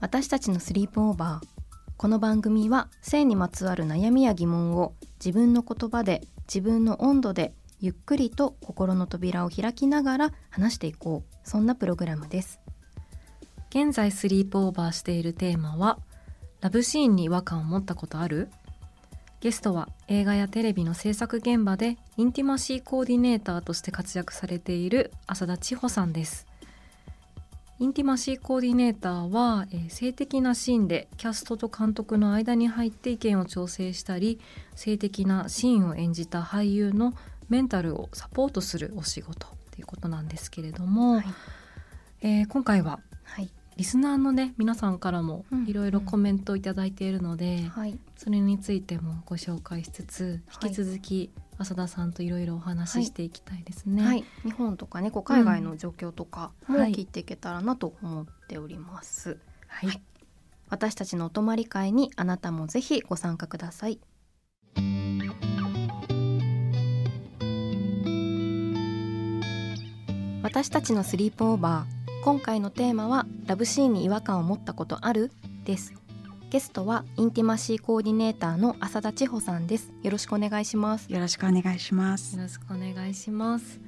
[0.00, 1.46] 私たちのスリープオーバー。
[1.98, 11.36] この番組は性にまつわる悩みや疑問を自分の言葉で自分の温度でゆっくりと心の扉を開きながら話していこう。
[11.44, 12.60] そんなプログラムです。
[13.68, 15.98] 現在スリープオーバーしているテーマは
[16.62, 18.48] ラブシーンに違和感を持ったことある？
[19.40, 26.46] ゲストは映画やテレビの制作現場でインティマシーコーディネーターとして活躍されている浅田千穂さんです。
[27.80, 34.38] インティマシーコーディネーターは、えー、性的なシーンでキャストと監督の間に入って意見を調整したり
[34.74, 37.14] 性的なシーンを演じた俳優の
[37.48, 41.24] メンタルをサポートするお仕事ということなんですけれども、はい、
[42.20, 59.36] えー、今回は、はい、リスナーのね皆さんからもいろいろコメントを頂いているので、うんうん、それについてもご紹介しつつ、引き続き浅田さんといろいろお話ししていきたいですね、はい、日本とかねこう海外の状況とかも聞いていけたらなと思っております。
[59.68, 60.02] はい、
[60.70, 64.00] 私たちのお泊まり会にあなたもぜひご参加ください。
[70.42, 72.24] 私たちのスリープオーバー。
[72.24, 75.30] 今回のテーマはラブシーンに違和感を持ったことある？
[75.64, 75.92] です
[76.50, 79.92] ゲストはインティマシーコーディネーターの浅田千穂さんです。
[80.02, 81.06] よろしくお願いします。
[81.08, 82.34] よろしくお願いします。
[82.34, 83.80] よろしくお願いします。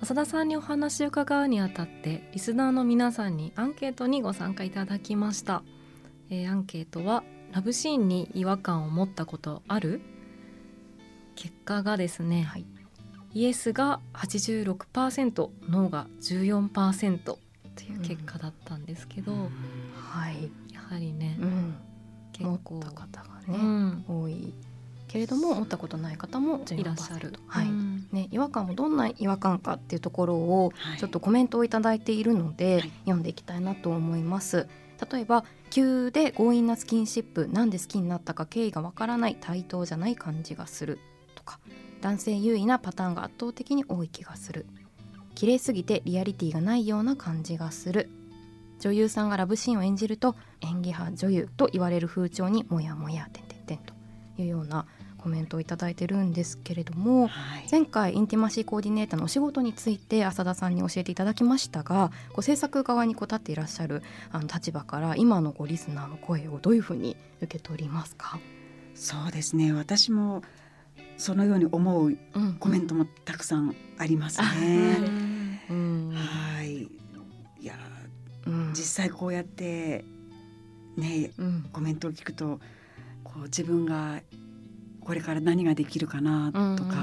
[0.00, 5.64] 浅田さんにお話を伺うにあたってリスナーの皆さんにアンケートにご参加いただきました、
[6.30, 10.00] えー、アンケートはラブシーンに違和感を持ったことある？
[11.34, 12.64] 結果がですね、はい、
[13.34, 17.38] イエスが86%ノーが14%と
[17.82, 19.50] いう結果だったんですけど、うん、
[19.96, 21.74] はい、やはりね、うん、
[22.38, 24.52] 結構方がね、うん、多い
[25.08, 27.68] けれども持ったことない方もいらっしゃる、はい。
[28.12, 34.68] ね、違和感もどんな違和感かっていうところをちょっとコメントを頂いているので、はい、読んでいきたいなと思います。
[35.10, 40.98] 例えば急で強引なスキンシップなんで好きになったか経緯がわからない対等じゃない感じがする。
[41.34, 41.60] とか
[42.00, 44.66] 男性優位なパターンが圧倒的に多い気がする。
[45.34, 48.08] 綺麗すぎてリアリティがないような感じがする
[48.80, 53.94] 女優さんがラブシーンを演じると演技派女優と言われる風潮にもやもやてんてんてんと
[54.38, 54.86] いうような
[55.18, 68.38] コメントを頂いてるんですけれども、はい、前回インティマシーコーディネーターのお仕事について浅田さんに教えていただきましたがこう制作側にこう立っていらっしゃるあの立場から今のごリスナーの声をどういうふうに受け取りますか？
[68.94, 69.72] そうですね。
[69.72, 70.42] 私も
[71.18, 72.16] そのように思う
[72.60, 74.46] コメントもたくさんありますね。
[74.98, 75.35] うん、はい
[78.76, 80.04] 実際こうやって
[80.96, 82.60] ね、うん、コメントを聞くと
[83.24, 84.20] こう自分が
[85.00, 86.94] これから何ができるかなとか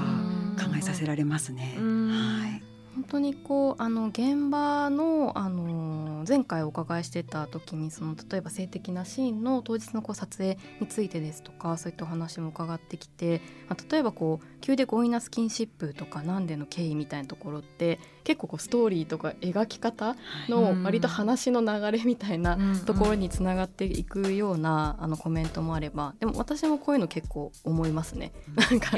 [0.62, 1.76] 考えさせられますね。
[1.78, 2.62] はい。
[2.94, 20.16] 本当にこうあの現場のあの前回お伺いしてた時にその例えば性的なシーンの当日のこう撮影についてですとかそういったお話も伺ってきて、まあ、例えばこう急で強引なスキンシップとかなんでの経緯みたいなところって結構こうストーリーとか描き方
[20.48, 28.32] の割と話の流れみたいなところにつながっていくようなあのコメントもあればでも私もこういうの結構思いますね。
[28.70, 28.92] なんか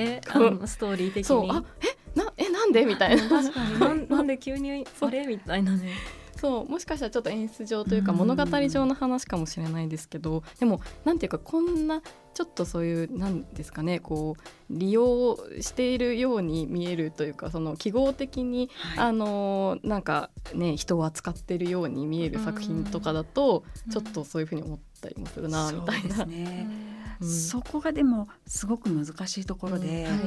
[0.67, 1.25] ストーリー的に？
[1.25, 1.51] そう。
[1.51, 2.19] あえ？
[2.19, 2.49] なえ？
[2.49, 2.85] なんで？
[2.85, 3.29] みたいな。
[3.29, 3.81] 確かに。
[3.81, 5.27] なんなんで急にそれ？
[5.27, 5.91] みたいなね
[6.37, 12.03] そうもしかしたらちょっと演出上というか物語上の話かもしれないですけどでもなんていうかこんな
[12.35, 26.27] ちょっとそういうなんですかねこう利用しているように見えるというかその記号的に、はい、あのなんかね人を扱っているように見える作品とかだとちょっとそういうふうに思ったりもするなみたいな。
[26.27, 26.69] ね。
[27.19, 30.11] うん、そこがでもすごく難しいところで、うん。
[30.11, 30.21] はい、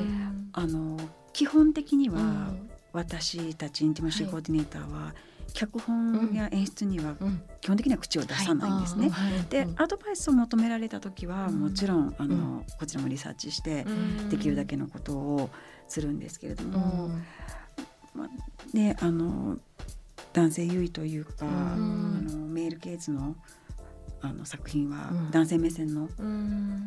[0.54, 0.98] あの
[1.34, 2.52] 基本的には、
[2.92, 5.14] 私たちインティマシーコーディネーターは、
[5.54, 7.16] 脚本や演出には
[7.62, 9.12] 基本的には口を出さないんですね。
[9.50, 13.86] でアドバイスを求められた時はもちろんあの、こちらもリサーチして
[14.30, 15.50] できるだけのことを
[15.88, 17.10] するんですけれども、
[18.14, 18.30] まあ、
[18.76, 19.58] ねあの
[20.34, 23.36] 男性優位というか、あのメールケースの
[24.22, 26.10] あの作品は、男性目線の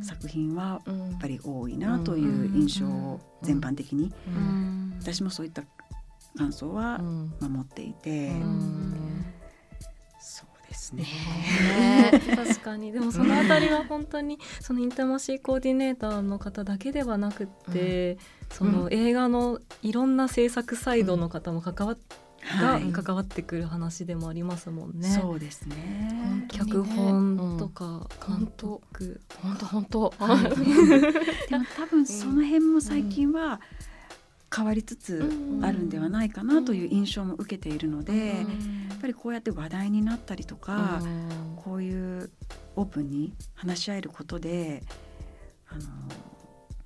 [0.03, 4.13] 作品はやっぱり多いなという印象を全般的に、
[5.01, 5.63] 私もそういった
[6.37, 8.33] 感想は守っていて、
[10.21, 11.05] そうですね。
[12.35, 12.93] 確かに。
[12.93, 18.19] でもそのあたりは本当にそのインタマシーコーディネーターの方だけではなくて、
[18.51, 25.09] その映画のいろんな制作サイドの方も関わってが関わってくる話でもありますもんね。
[25.09, 26.47] そうですね。
[26.49, 30.15] 脚本とか監督、本当本当。
[30.19, 33.61] でも多分その辺も最近は
[34.55, 35.23] 変わりつつ
[35.63, 38.35] あるんではないかなという印象も受けているので、や
[38.95, 41.01] っぱりこうやって話題になったりとか、
[41.57, 42.31] こういう
[42.77, 44.83] オープンに話し合えることで、
[45.69, 45.81] あの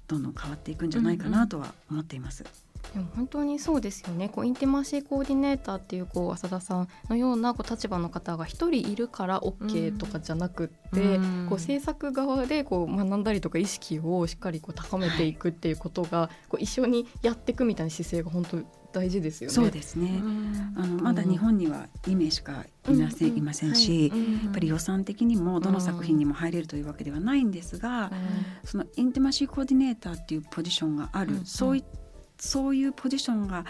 [0.07, 2.45] どんどん変わっていくんじゃないかなとは思っています。
[2.95, 4.29] でも本当にそうですよね。
[4.29, 18.59] こうインティマシーコーディネーターっていうこう浅田さんのようなこう立場の方が1人いるから OK とかじゃなくって、うん、こう制作側でこう学んだりとか意識をしっかりこう高めていくっていうことが、はい、こう一緒にやっていくみたいな姿勢が本当
[18.93, 19.55] 大事ですよね。
[19.55, 20.23] そうですね。
[20.75, 28.11] あのまだ日本には2名しかいません、うん、いませんし、はい、やっぱり予算的にもどの作品にも入れるというわけではないんですが、
[28.65, 32.06] そのインティマシーコーディネーターっていうポジションがある、そういった
[32.39, 33.65] そういうポジションが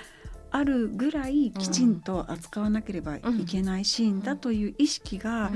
[0.50, 5.50] あるぐらいきちんと扱わなければいけないシーンだという意識が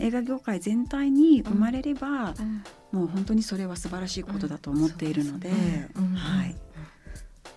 [0.00, 2.34] 映画業界全体に生まれれば
[2.92, 5.50] もう本当にそれは素晴らしいことだと思っているので。
[5.50, 6.54] はい。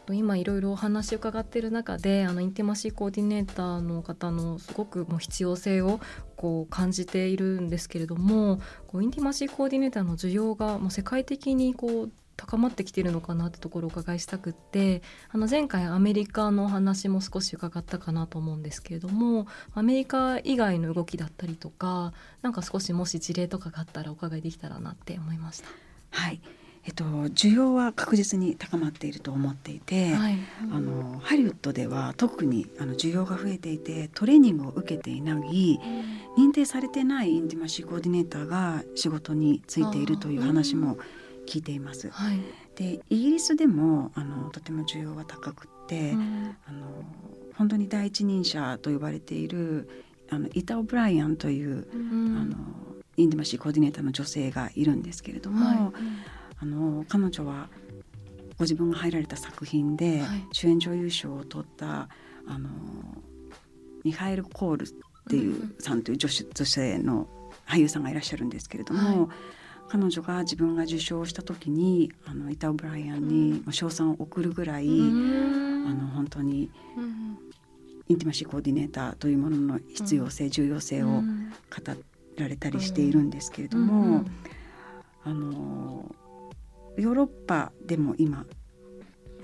[0.09, 6.00] 今いろいろお話伺っている中であのインティマシーコーディネーターの方のすごくもう必要性を
[6.36, 12.12] こう感じているんですけれどもこうインティマシーコーディネーターの需要がもう世界的にこう
[12.42, 19.46] 高まってきてるのかなってところをお伺いしたくってあの前回アメリカの話も少し伺ったかなと思うんですけれども
[19.76, 25.70] アメリカ以外の動きだったりとかなんか少しもし事例とかがあったらお伺いできたらなって思いました。
[26.10, 26.42] はい
[26.84, 30.38] えっと、需要は確実に高まっていると思っていて、はい、
[30.72, 35.80] あのハリウッドでは特にあの需要が増えていてトレーニングを受けていない、
[36.40, 40.98] 認定されてないインティマシーコーディネーターが仕事についているという話も
[41.51, 42.09] 聞いています。
[42.09, 42.39] はい、
[42.75, 46.86] でイギリスでもあのとても需要は高くって、うん、あの
[47.56, 49.89] 本当に第一人者と呼ばれている
[50.30, 52.56] あのイタ・オブライアンという、うん、あの
[53.18, 55.77] インディマシーコーディネーターの女性がいるんですけれども、はい、
[56.62, 57.68] あの彼女は
[58.57, 60.21] ご自分が入られた作品で
[60.53, 62.07] 主演女優賞を取った、
[62.48, 62.69] あの
[64.03, 64.88] ミハエル・コールっ
[65.30, 67.27] ていうさんという女女性の
[67.65, 69.61] 俳優さんがいらっしゃるんですけれども、はい
[69.92, 76.72] 彼女が自分が受賞した時にあのイタ・オブライアンに称賛を送るぐらい、あの本当に、
[78.08, 81.22] インティマシーコーディネーターというものの必要性、重要性を語
[82.38, 84.24] られたりしているんですけれども、
[85.26, 86.16] あの
[86.98, 88.46] ヨーロッパでも今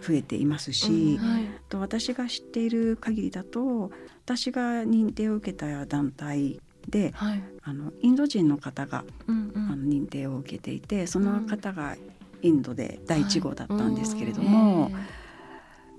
[0.01, 3.91] 増えていますし、はい、と私が知っている限りだと
[4.23, 11.95] 私が認定を受けた団体で、はい、あのインド人の方が、うんうん、あの認定を受けていてその方が
[12.41, 14.93] インドで第1号だったんですけれども、はい、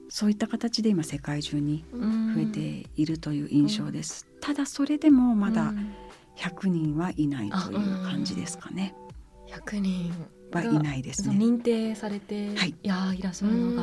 [0.09, 4.27] そういった形で今世界中に増えているという印象です。
[4.33, 5.75] うん、ただそれでもまだ
[6.37, 8.95] 100人はいないという感じですかね。
[9.49, 10.13] 100人
[10.53, 11.37] はいないですね。
[11.37, 13.83] 認定されて、はい、いやいらっしゃるの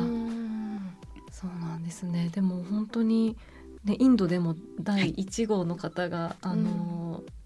[1.30, 2.30] そうなんですね。
[2.32, 3.36] でも本当に
[3.86, 6.95] ね、インドでも第1号の方が、はい、あの、うん、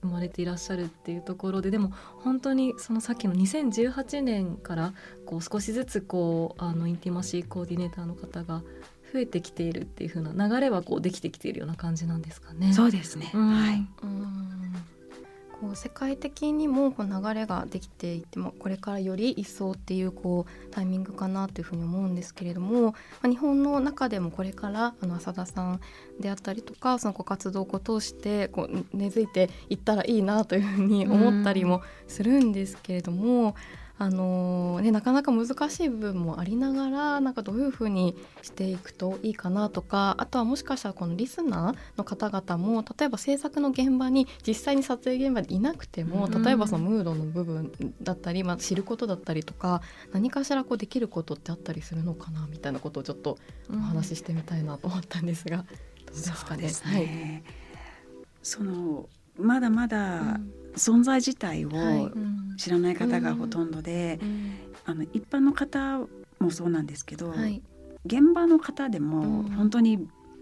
[0.02, 4.94] 生まれていらっしゃるっていうところででも本当にそのさっきの2018年から
[5.26, 8.62] こう少しずつこうあのインティマシーコーディネーターの方が
[9.12, 12.72] 増えてきているっていう風な流れはこうできてきているような感じなんですかね。
[12.72, 14.39] そうですね、うん、はい、うん
[15.60, 25.80] こう世界的にもこう流れができていてもこれからより一層っていうこうタイミングかなというふうに思うんですけれども、まあ、日本の中でもこれからあの浅田さん
[26.18, 33.54] であったりとかそのご活動を通してこう根付いていったらいいなというふうに思ったりもするんですけれども。
[34.02, 49.82] あのー、ね、なかなか難しい部分もありながらなんかどういうふうにしていくといいかなとかあとはもしかしたらこのリスナーの方々も例えば制作の現場に実際に撮影現場でいなくても例えばそのムードの部分だったり、まあ、知ることだったりとか
[50.14, 53.36] 何かしらこうできることってあったりするのかなみたいなことをちょっと
[53.70, 56.62] お話ししてみたいなと思ったんですが、どうですかね？
[56.62, 56.72] ね。
[56.82, 57.42] はい、
[58.42, 60.38] そのまだまだ、
[60.76, 61.70] 存在自体を
[62.60, 64.20] 知らない方がほとんどで、
[64.84, 66.00] あの一般の方
[66.38, 67.62] もそうなんですけど、はい、
[68.04, 69.92] 現場の方でも本当に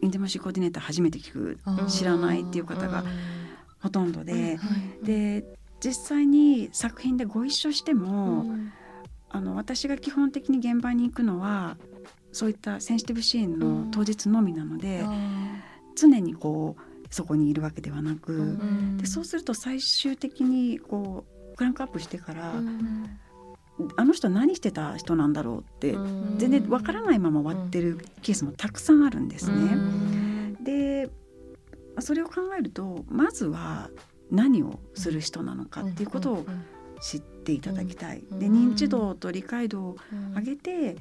[0.03, 1.59] インティマシーコーディネーター初めて聞く
[1.89, 3.05] 知らないっていう方が
[3.81, 4.59] ほとんどで、
[5.05, 5.45] で
[5.81, 8.47] 実際に作品でご一緒しても、
[9.31, 11.77] あの私が基本的に現場に行くのは
[12.33, 15.05] そういったセンシティブシーンの当日のみなので、
[15.95, 23.19] 常にこうそこにいるわけではなく、うん、でそうすると最終的にこうクランクアップしてから、うん、
[23.97, 25.93] あの人何してた人なんだろうって
[26.39, 29.77] 全然わからないまま終わってるケースもたくさんあるんですね。
[30.63, 31.11] で
[31.99, 33.91] それを考えるとまずは
[34.31, 36.47] 何をする人なのかっていうことを
[37.01, 38.23] 知っていただきたい。
[38.31, 39.97] で認知度と理解度を
[40.37, 41.01] 上げて、ま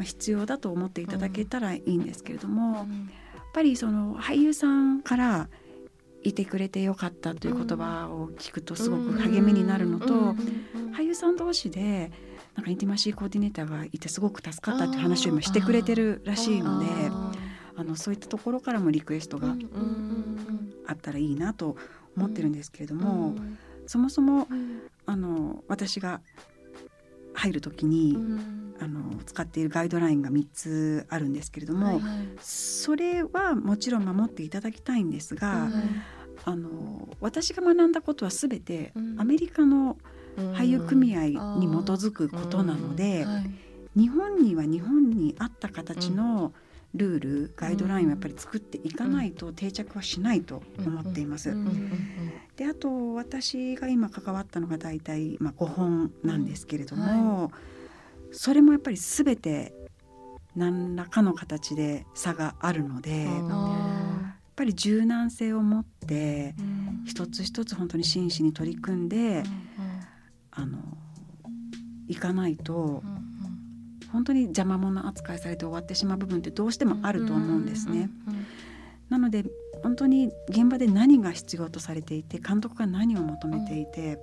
[0.00, 2.86] あ、必要だと思っていただけたらいいんですけれども。
[3.58, 5.48] ぱりその俳優さんから
[6.22, 10.34] いてくれてよかったという言葉を聞くとすごく励みになるのと
[10.96, 12.10] 俳優さん同士で
[12.54, 16.86] なんかインティマシーコーディネーターがいてすごく助かったっていう話を今してくれてるらしいので
[17.76, 19.54] あのそういったところからもリクエストが
[20.86, 21.76] あったらいいなと
[22.16, 23.36] 思ってるんですけれども
[23.86, 24.48] そもそも
[25.06, 26.20] あの私が
[27.38, 32.02] 入る時に、うん、あの使っているガイドラインが3つあるんですけれども、はいはい、
[32.40, 35.70] それはもちろん守っていただきたいんですが、はい、
[36.44, 39.96] あの私が学んだことは全てアメリカの
[40.36, 41.40] 俳優組合に基
[41.90, 51.54] づくことなので、はい、日本には日本に合った形の、うんルールガイドラインをやっぱり作っていかないと定着はしないと思っています。
[52.56, 57.50] であと私が今関わったのが大体、まあ、5本なんですけれども、はい、
[58.32, 59.72] それもやっぱり全て
[60.56, 63.26] 何らかの形で差があるので。
[64.58, 66.52] やっぱり柔軟性を持って
[67.06, 69.44] 一つ一つ本当に真摯に取り組んで、
[70.50, 70.80] あの
[72.08, 73.04] いかないと、
[74.12, 78.10] 本当に邪魔者扱いされて終わってしまう部分ってどうしてもあると思うんですね。
[79.08, 79.44] なので
[79.82, 84.18] 本当に現場で何が必要とされていて監督が何を求めていて、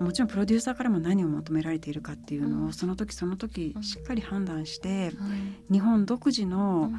[0.00, 5.10] もちろんプロデューサーからも何を求められているかっていうのをその時その時しっかり判断して、
[5.70, 6.92] 日本独自の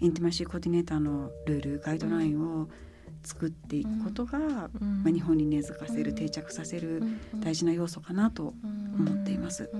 [0.00, 2.68] インティマシーコーディネーターのルールガイドラインを
[3.22, 4.68] 作っていくことが、ま
[5.06, 7.02] あ、日本に根付かせる定着させる
[7.36, 8.54] 大事な要素かなと
[8.98, 9.70] 思っています。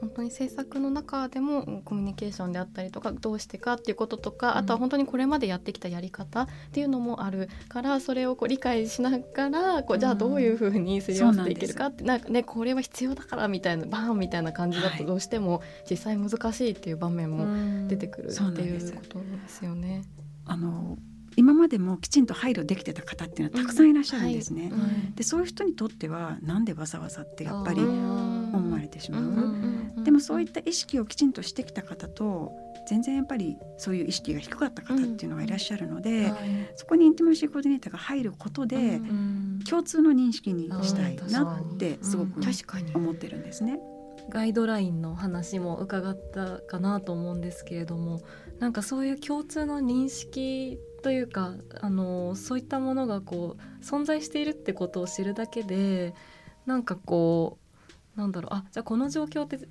[0.00, 20.02] 本当に制作の中でもコミュニケーションであったりとかどうしてかっていうこととか、あとは本当にこれまでやってきたやり方っていうのもあるからそれをこう理解しながらこうじゃあどういうふうにすり合わせていけるかってなんかねこれは必要だからみたいなバーンみたいな感じだとどうしても実際難しいっていう場面も出てくるっていうことですよね。
[20.46, 20.96] あの
[21.40, 24.68] 今までもきちんと配慮できてた方っていうのはたくさんいらっしゃるんですね。
[24.70, 30.04] うんはい、でそういう人にとってはなんでわざわざってやっぱり思われてしまう。
[30.04, 32.52] でもそういった意識をきちんとしてきた方と
[32.86, 39.00] 全然やっぱりそういう意識が低かった方っていうのがいらっしゃるので、うんはい、そこにインティマシーコーディネーターが入ることで、
[39.66, 42.40] 共通の認識にしたいなってすごく
[42.94, 43.80] 思ってるんですね。
[44.28, 48.20] ガイドラインの話も伺ったかなと思うんですけれども
[48.58, 56.14] なんかそういう共通の認識というかあのそういったものがこう存在しているってことを知るだけで
[56.66, 57.58] なんかこ
[58.16, 59.68] うなんだろうあじゃあこの状況って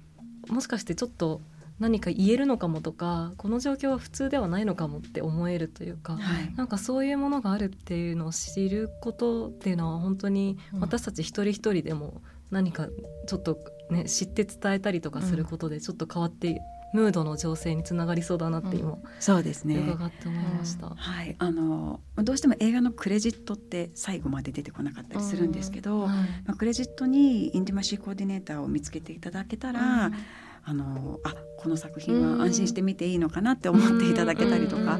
[0.50, 1.42] もしかしてちょっと
[1.80, 12.22] 何か言えるのかもとかこの状況は普通ではないのかもって思えるというか、はい、なんかそういうものがあるっていうのを知ることっていうのは本当に私たち一人一人でも
[12.52, 12.88] 何か
[13.28, 13.58] ちょっと
[13.90, 16.60] ね知って伝えたりとかすることでちょっと変わって
[16.94, 19.76] ムードの情勢につながりそうだなって今、うん、そうですね。
[19.78, 21.36] 伺って思いました、うん、はい。
[21.38, 26.02] あのどうしても映画のクレジットって最後まで出てこなかったりするんですけど、うん。
[26.08, 26.16] はい、
[26.46, 30.12] まあ、クレジットにインティマシーコーディネーターを見つけていただけたら、
[30.64, 35.00] あのあこの作品は安心して見ていいのかなって思っていただけたりとか、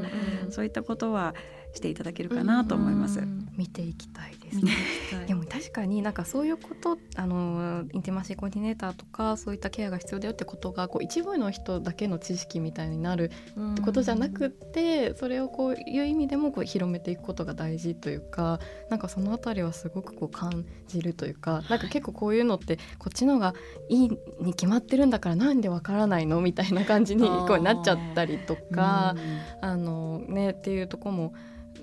[0.50, 1.36] そういったことは
[1.74, 3.22] していただけるかなと思います。
[3.58, 4.64] 見ていきたいです。
[4.64, 4.72] ね。
[5.28, 13.32] でも確かになんかそういうことあのインティマシーコーディネーターとかそういったケアが必要だよってことがこう一部の人だけの知識みたいになる
[13.74, 23.54] ってことじゃなくてそれをこういう意味でもこう広めていくことが大事というかなんかそのあたりはすごくこう感じるというかなんか結構こういうのってこっちの方が
[23.90, 29.16] いいに決まってるんだからなんでわからないのみたいな感じにこうなっちゃったりとか
[29.62, 31.34] あのねっていうとこも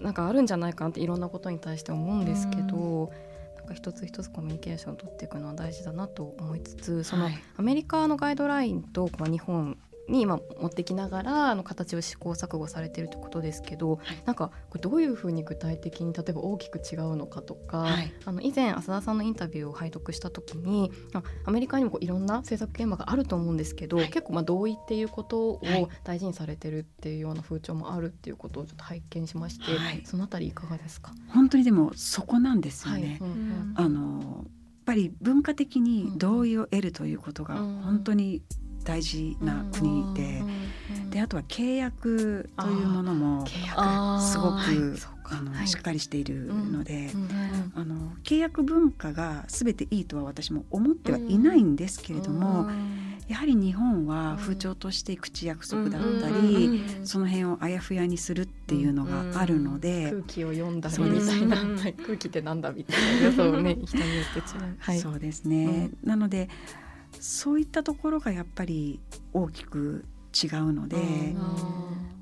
[0.01, 3.13] なんかあるんじゃないかなっていろんなことに対して思うんですけど。
[3.67, 9.77] か一つ一つコミュニケーションを取っていくのは大事だなと思いつつそのアメリカのガイドラインと、まあ、日本
[10.09, 20.93] に今持ってきながらあの形を試行錯誤されてるってことですけど、はい、なんかこれどういうふうに具体的に例えば大きく違うのかとか、はい、あの以前浅田さんのインタビューを拝読した時に
[21.45, 25.61] アメリカにもこういろんな制作現場があると思うんですけど、はい、結構まあ同意っていうことを
[26.05, 29.65] 大事にされてるっていうような風潮もあるっていうことをちょっと拝見しまして、
[30.05, 31.13] そのあたりいかがですか？
[31.29, 33.19] 本当にでもそこなんですよね。
[33.21, 38.43] うんうん、あのやっぱり文化的に同意を得るということが本当に
[38.87, 40.43] 大事な国で、
[41.11, 43.45] であとは契約というものも
[44.21, 44.97] すごく
[45.29, 47.11] あの、しっかりしているので、
[47.75, 52.71] あの契約文化が全ていいとは私も思ってはいないんですけれども、
[53.27, 61.57] やはり日本は風潮として口約束だったり、その辺をあやふやにするっていうのがあるので、空気を読んだりみたいな、
[62.05, 63.27] 空気ってなんだみたいな。
[63.27, 64.77] 予想をね人によって違う。
[64.79, 66.49] はい、そうですね、なので
[67.21, 69.01] そういったところがやっぱり
[69.33, 70.05] 大きく
[70.35, 70.97] 違うので、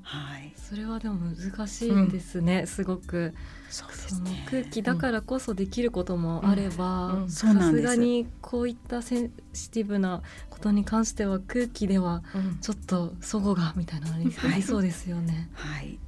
[0.01, 3.33] はい、それはでも難しいですね、うん、すごく。
[3.69, 12.23] そうですね、空気だからこそできることもあればさすがにこういったセンシティブなことに関しては空気では
[12.61, 15.49] ちょっと齟齬がみたいなのに ありそうですよね。
[15.53, 15.99] はい、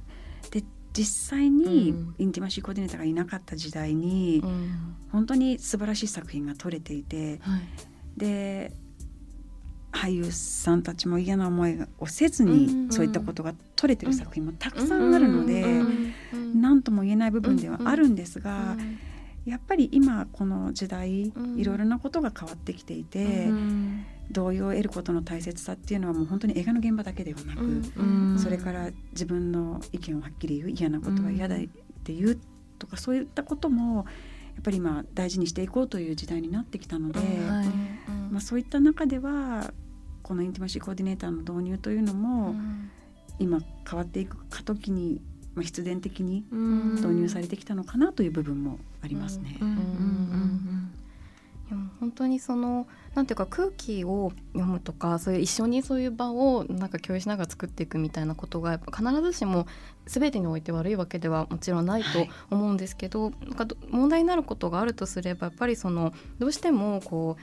[0.50, 0.64] で
[0.94, 7.60] 実際にインティマシーコーディネーターがいなかった時代に、うん、本当に素晴らしい作品が撮れていて、はい、
[8.18, 8.72] で
[9.92, 15.64] 俳優さんたちも嫌な思いをせずにそういったことが撮れてる作品もたくさんあるので
[16.54, 18.76] 何とも言えない部分ではあるんですが
[19.46, 23.48] やっぱり今この時代いろいろなことが変わってきていて
[24.30, 31.58] 同意を得ることの大切さっていうのはもう本当に映画の現場だけではなくそれから自分の意見をはっきり言う嫌なことは嫌だっ
[32.04, 32.38] て言う
[32.78, 34.04] とかそういったことも
[34.58, 37.68] やっぱり今大事にしていこうという時代になってきたので、はい、
[38.38, 39.72] まあ、そういった中では
[40.22, 42.54] このインティマシーコーディネーターの導入というのも、
[43.40, 45.20] 今変わっていく過渡期に、
[45.56, 49.58] まあ、必然的に導入されてきたのかなという部分もありますね。
[51.98, 59.66] 本当にそのなんていうか空気を読むとかそういう一緒にそういう場をなんか共有しながら作っていくみたいなことがやっぱ必ずしも
[60.06, 67.42] 全てにおいて悪いわけではもちろんないと思うんですけど、はい、なんか問題になることがあるとすればやっぱりそのどうしてもこう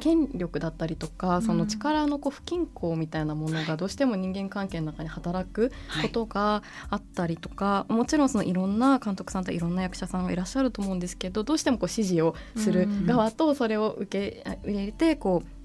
[0.00, 5.70] 権力だったりとかその力のこう不均衡みたいなものがどうしても人間関係の中に働く
[6.02, 15.59] ことがあったりとか、はい、もちろんそのいろんな監督さんといろんな役者さんがいらっしゃると思うんですけどどうしてもこう指示をする側とそれを受け入れてこう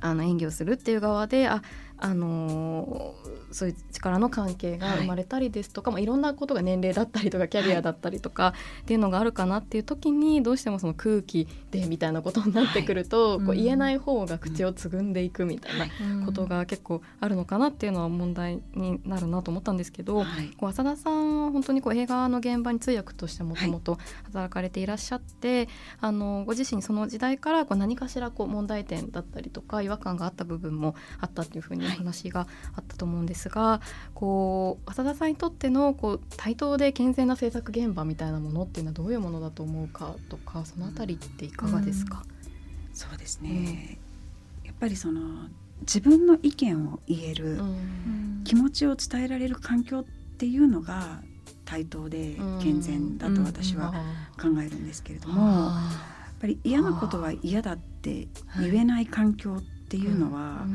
[0.00, 1.62] あの演技をするっていう側であ
[1.98, 25.68] あのー、そういう力の関係が生まれたりですとか、はいまあ、いろんなことが年齢だったりとかキャリアだったりとかっていうのがあるかなっていう時にどうしてもその空気でみたいなことになってくると、はい、こう言えない方が口をつぐんでいくみたいなことが結構あるのかなっていうのは問題になるなと思ったんですけど、はい、こう浅田さんは本当にこう映画の現場に通訳としてもともと働かれていらっしゃって、
[26.00, 33.80] あのご自身その時代からこう何かしらこう問題点だったりとか違和感があった部分もあったっていうふうに話があったと思うんですが、
[34.14, 43.98] こう浅田さんにとってのこう対等で健全な制作現場みたいなものっていうのはどういうものだと思うかとかそのあたりっていかがですか、うん、そうですね、
[44.62, 45.48] うん、やっぱりその
[45.82, 50.04] 自分の意見を言える、うん、気持ちを伝えられる環境っ
[50.38, 51.20] ていうのが
[51.64, 53.92] 対等で健全だと私は
[54.40, 58.28] 考えるんですけれども、やっぱり嫌なことは嫌だって
[58.60, 60.66] 言えない環境っていうのは、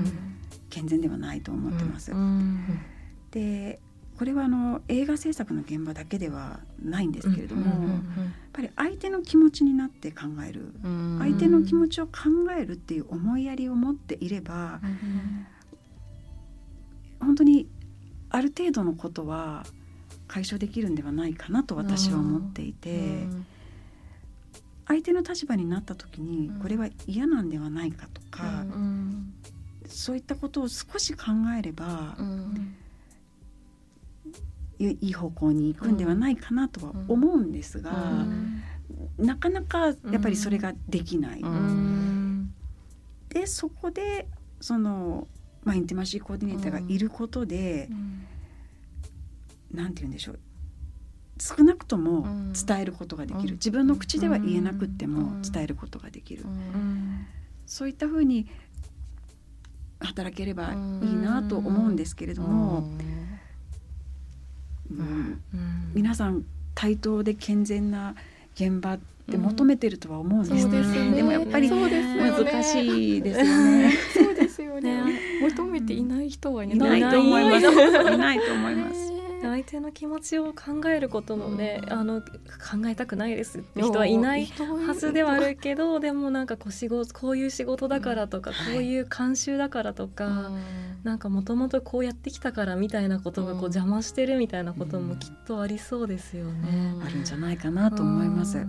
[0.69, 2.12] 健全ではないと思ってます。
[3.32, 3.80] で
[4.17, 8.00] これはあの映画制作の現場だけではないんですけれども、やっ
[8.54, 10.74] ぱり相手の気持ちになって考える、
[11.17, 12.12] 相手の気持ちを考
[12.56, 14.80] えるっていう思いやりを持っていれば、
[17.19, 17.67] 本当に
[18.30, 19.65] ある程度のことは
[20.28, 23.26] 解消できるんではないかなと私は思っていて、
[24.91, 28.65] 相手の立場になった時にこれは嫌なんではないかとか、
[29.88, 31.27] そういったことを少し考
[31.58, 32.75] えれば、うん、
[34.80, 38.25] いい方向に行くんではないかなとは思うんですが、
[39.17, 41.43] なかなかやっぱりそれができない。
[43.30, 44.27] でそこで
[44.60, 45.30] その、
[45.63, 48.27] まあ、インティマシーコーディネーターがいることで、うん、
[49.73, 50.39] なんて言うんでしょう
[51.41, 52.27] 少なくとも
[52.67, 56.45] 伝えることができる、自分の口では言えなくっても伝えることができる、
[57.65, 58.47] そういったふうに
[59.99, 60.77] 働ければいい
[61.15, 62.84] なと思うんですけれども、
[64.91, 65.41] うん。
[65.95, 66.43] 皆さん
[66.75, 68.13] 対等で健全な
[68.54, 68.99] 現場っ
[69.32, 71.89] て求めてるとは思うんですけど、ね、でもやっぱり難
[72.63, 73.91] しいですよね。
[74.13, 75.01] そうですよね。
[75.41, 77.01] 求めていない人はいない。
[77.01, 77.65] と思います。
[78.13, 79.11] いないと思います。
[79.41, 82.27] 相手の気持ちを考えることのね、うん、あの考
[82.88, 90.49] えたくないですって人はいないはずではあるけどでもなんかこう仕事こういう仕事だからとか、うん、こういう慣習だからとか、は
[91.04, 96.93] い、なんかもともとこうやってきたからみたいなことがこう邪魔してるみたいなこともきっとありそうですよね。
[97.04, 98.65] あるんじゃないかなと思います。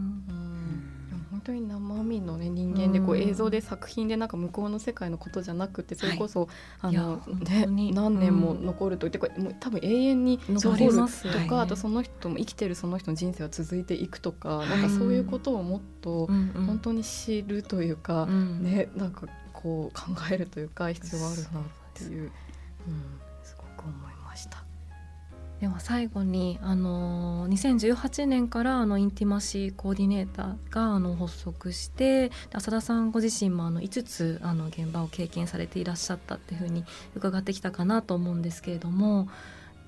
[2.20, 6.48] 当に生身の、ね、人間でこう映像で作品でなんか向こうの世界のことじゃなくてそれこそ、
[6.78, 10.92] はい、あのね、何年も残ると、うん、てかもう多分永遠に残る。
[10.92, 21.62] とか、あとその人も生きてるその人の人生は続いていくとか、はい、なんかそういうことをもっと本当に知るというか、うん、ねなんかこう考えるというか必要あるなっ
[21.94, 22.32] ていう、うん、す。
[22.86, 23.21] ごく思いました。
[25.62, 39.28] では最後にあの2018年からあのインティマシーコーディネーターがあの発足して浅田さんご自身もあの5つあの現場を経験されていらっしゃったっていうふうに伺ってきたかなと思うんですけれども。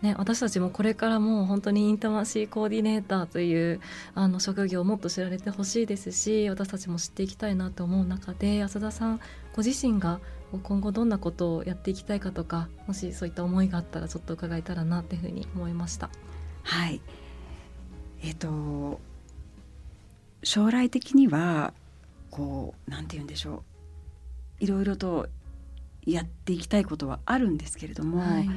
[0.04, 3.80] ね、私たちもこれからもう本当にインタマシーコーディネーターという
[4.14, 9.20] あの職業をもっと知られてほしいですし私たちも知っていきたいなと思う中で浅田さん
[9.56, 10.20] ご自身が
[10.62, 16.10] 今後どんなことをやっていきたいかとかもしそういった思いがあったらちょっと伺えたらなっていうふうに思いました。
[16.64, 17.00] はい。
[18.22, 19.00] えっ、ー、と
[20.42, 21.72] 将来的には
[22.30, 23.64] こうなんて言うんでしょ
[24.60, 24.64] う。
[24.64, 25.28] いろいろと
[26.06, 28.50] やっていきたいことはあるんですけれども、はい、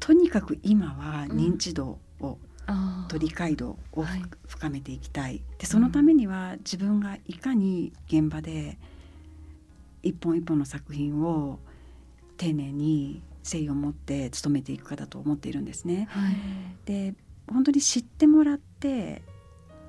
[0.00, 5.42] とにかく今は認知度を、うん、と理解度を、はい、深めていきたい。
[5.58, 8.78] でそのためには自分がいかに現場で
[10.02, 11.58] 一本一本の作品を
[12.36, 16.06] 丁寧に誠意を持って努めていくかだと思っているんですね。
[16.10, 16.36] はい、
[16.84, 17.14] で
[17.46, 19.22] 本当に知ってもらって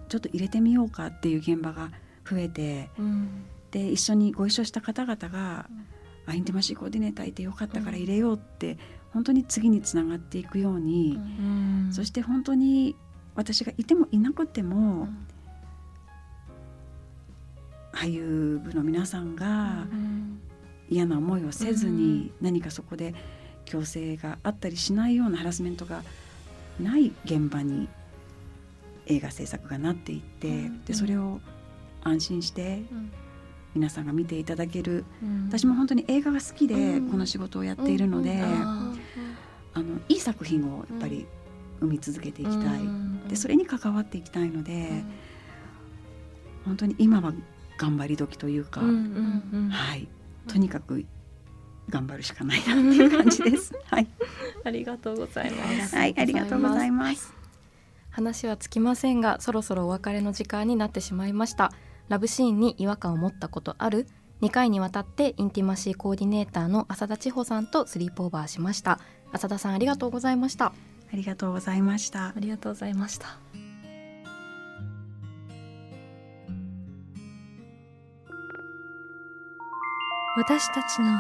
[0.08, 1.92] ちょっと入れてみようかっていう現場が
[2.30, 5.70] 増えて、うん、で一緒にご一緒した方々が
[6.26, 8.78] 「うん、あインティマシーコーディネーターいてよかったから入れよう」って
[9.14, 12.96] 本当に次につながっていくように、うん、そして本当に
[13.36, 15.08] 私がいてもいなくても、
[17.94, 19.86] 俳優部の皆さんが
[20.90, 23.14] 嫌な思いをせずに何かそこで
[23.66, 26.04] 強制があったりしないようなハラスメントが
[26.80, 27.90] ない現場に
[29.06, 31.42] 映画制作がなっていってでそれを
[32.04, 32.82] 安心して
[33.76, 35.06] 皆さんが見ていただける。
[35.48, 38.96] 私も本当に映画が好きでこの仕事をやっているのであ
[39.76, 41.26] のいい作品をやっぱり
[41.80, 42.82] 生み続けていきたい。
[43.30, 45.04] でそれに関わっていきたいので
[46.66, 47.34] 本当に今は
[47.78, 50.08] 頑張り時というか、はい、
[50.48, 51.06] とにかく
[51.90, 53.74] 頑張るしかないなっていう感じです。
[53.86, 54.08] はい、
[54.64, 55.96] ありがとうございます。
[55.96, 57.34] はい、ありがとうございます。
[58.12, 61.72] 話はつきませんが、そろそろお別れの時間になってしまいました。
[62.10, 64.08] ラブシーンに違和感を持ったことある
[64.42, 69.00] ？2回にわたってインティマシーコーディネーターの浅田千穂さんとスリープオーバーしました。
[69.32, 70.66] 浅田さんありがとうございました。
[70.68, 70.74] あ
[71.14, 72.28] りがとうございました。
[72.28, 73.38] ありがとうございました。
[80.38, 81.20] 私たちの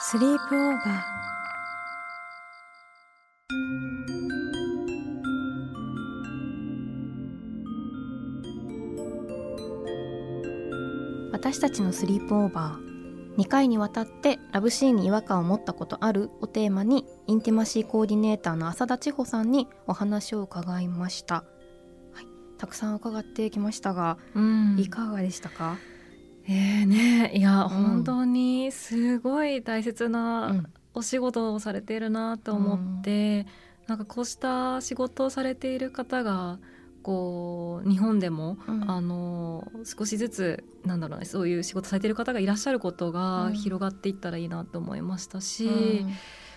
[0.00, 1.35] スリープオーバー
[11.56, 13.36] 私たちのスリープオーバー。
[13.42, 21.42] 2回にわたってラブシーンに違和感を持ったことあるをテーマにインティマシーコーディネーターの浅田千穂さんにお話を伺いました、は
[22.20, 22.26] い、
[22.58, 25.78] たくさん伺ってきましたが、うん、いかがでしたか？
[26.46, 33.46] えーね、いや、うん、本当にすごい大切なお仕事をされているなと思って、
[33.84, 36.58] うん、なんかこうした仕事をされている方が
[37.06, 46.04] こう日本でも、うん、あの少しずつなんだろうねそういう仕事されている方がいらっしゃることが広がっていったらいいなと思いましたし、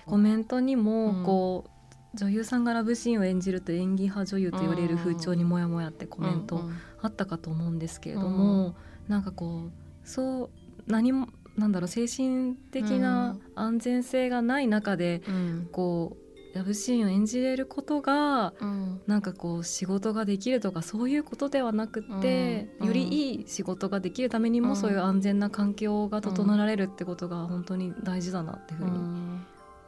[0.07, 6.67] コメントにもこう、女優さんがラブシーンを演じると演技派女優と言われる風潮にモヤモヤってコメント
[6.99, 8.75] あったかと思うんですけれども、
[9.07, 9.71] なんかこう
[10.03, 10.49] そう
[10.87, 28.99] 何もなんだろう精神的な安全性がない中で、うん、こうラブシーンを演じれることが、うん、なんかこう仕事ができるとかそういうことではなくて、うん、よりいい仕事ができるためにも、そういう安全な環境が整えられるってことが本当に大事だなっていうふうに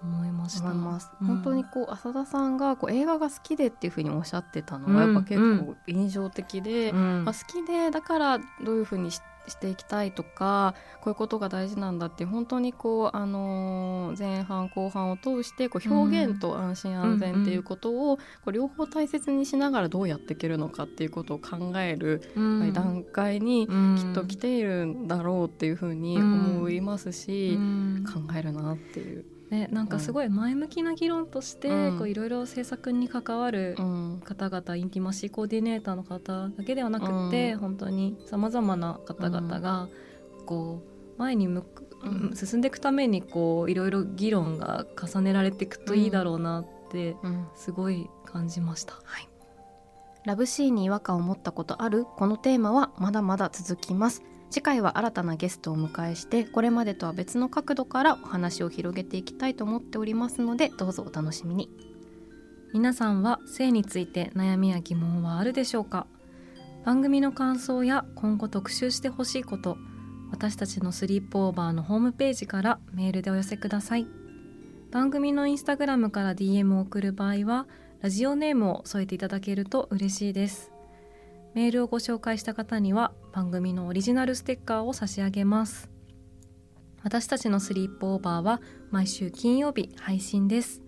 [0.04, 0.70] 思いました。
[0.70, 22.22] 本当にこう浅田さんがこう映画が好きでっていうふうにおっしゃってたのがやっぱ結構印象的で、まあ、好きでだからどういうふうにしてしていきたいとかこういうことが大事なんだって本当にこう、あのー、前半後半を通してこう表現と安心安全っていうことを、こう両方大切にしながらどうやっていけるのかっていうことを考える、
[22.74, 27.58] 段階にきっと来ているんだろうっていうふうに思いますし、
[28.14, 29.26] 考えるなっていう。
[29.52, 31.68] ね、なんかすごい前向きな議論として
[32.08, 33.76] いろいろ制作に関わる
[34.24, 39.90] 方々、インティマシーコーディネーターの方だけではなくて、うん、本当にさまざまな方々が
[40.46, 40.82] こ
[41.18, 41.86] う前に向く、
[42.34, 47.18] 進んでいくためにこういろいろ議論が重ねられていくといいだろうなって
[47.56, 48.94] すごい感じました。
[49.04, 49.28] はい。
[50.26, 52.06] ラブシーンに違和感を持ったことある？
[52.06, 61.70] このテーマはまだまだ続きます次回は新たなゲストをお迎えしてこれまでとは別の角度からお話を広げていきたいと思っておりますのでどうぞお楽しみに。
[62.74, 66.06] 皆さんは性について悩みや疑問はあるでしょうか？
[66.86, 69.78] 番組の感想や今後特集してほしいこと
[70.32, 74.08] 私たちのスリープオーバーのホームページからメールでお寄せください。
[74.92, 77.68] 番組のインスタグラムから DM を送る場合は
[78.02, 80.71] ラジオネームを添えていただけると嬉しいです。
[81.54, 85.90] メールをご紹介した方には番組のオリジナルステッカーを差し上げます。
[87.04, 88.62] 私たちのスリープオーバーは
[88.92, 90.82] 毎週金曜日配信です。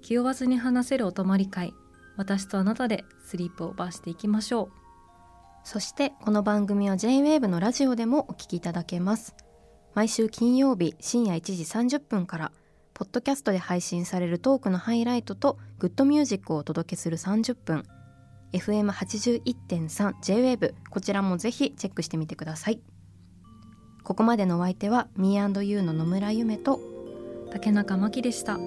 [0.00, 1.72] 気負わずに話せるお泊まり会
[2.16, 4.68] 私とあなたでスリープオーバーしていきましょう。
[5.64, 9.36] そしてこの番組は J-WAVE のラジオでもお聞きいただけます。
[9.94, 12.52] 毎週金曜日深夜1時30分から
[12.94, 17.84] ポッドキャストで配信されるトークのハイライトとグッドミュージックをお届けする30分。
[18.52, 22.80] FM81.3JWAVE こちらもぜひチェックしてみてください
[24.04, 26.80] ここまでのお相手は Me&You の野村夢と
[27.50, 28.58] 竹中真希でした。